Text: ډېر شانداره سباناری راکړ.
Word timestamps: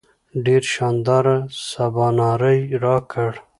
ډېر 0.45 0.63
شانداره 0.73 1.37
سباناری 1.69 2.59
راکړ. 2.83 3.31